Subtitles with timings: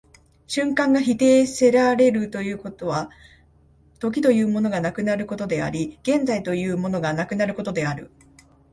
[0.47, 3.11] 瞬間が否定せられるということは、
[3.99, 8.09] 時というものがなくなることであり、現在というものがなくなることである。